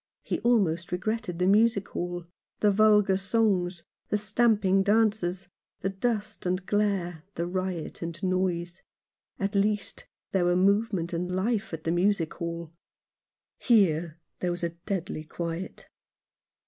He 0.23 0.39
almost 0.39 0.91
regretted 0.91 1.37
the 1.37 1.45
music 1.45 1.89
hall, 1.89 2.25
the 2.59 2.71
vulgar 2.71 3.17
songs, 3.17 3.83
and 4.09 4.19
stamping 4.19 4.81
dances, 4.81 5.47
the 5.81 5.89
dust 5.91 6.47
and 6.47 6.65
glare, 6.65 7.21
the 7.35 7.45
riot 7.45 8.01
and 8.01 8.23
noise. 8.23 8.81
At 9.37 9.53
least 9.53 10.07
there 10.31 10.45
were 10.45 10.55
movement 10.55 11.13
and 11.13 11.29
life 11.31 11.71
at 11.71 11.83
the 11.83 11.91
music 11.91 12.33
hall. 12.33 12.73
Here, 13.59 14.17
there 14.39 14.49
was 14.49 14.63
a 14.63 14.69
deadly 14.69 15.23
quiet. 15.23 15.87